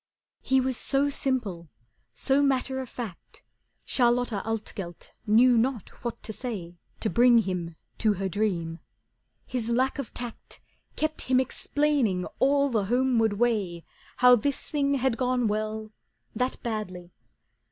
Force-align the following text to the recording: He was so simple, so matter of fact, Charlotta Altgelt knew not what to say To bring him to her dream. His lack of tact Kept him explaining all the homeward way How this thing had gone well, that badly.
He 0.41 0.59
was 0.59 0.77
so 0.77 1.11
simple, 1.11 1.69
so 2.11 2.41
matter 2.41 2.79
of 2.79 2.89
fact, 2.89 3.43
Charlotta 3.85 4.41
Altgelt 4.43 5.13
knew 5.27 5.59
not 5.59 5.89
what 6.03 6.23
to 6.23 6.33
say 6.33 6.79
To 7.01 7.09
bring 7.11 7.37
him 7.37 7.75
to 7.99 8.13
her 8.13 8.27
dream. 8.27 8.79
His 9.45 9.69
lack 9.69 9.99
of 9.99 10.11
tact 10.11 10.59
Kept 10.95 11.21
him 11.29 11.39
explaining 11.39 12.25
all 12.39 12.69
the 12.69 12.85
homeward 12.85 13.33
way 13.33 13.83
How 14.17 14.35
this 14.35 14.71
thing 14.71 14.95
had 14.95 15.17
gone 15.17 15.47
well, 15.47 15.91
that 16.35 16.63
badly. 16.63 17.11